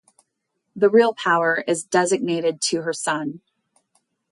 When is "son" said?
2.91-3.41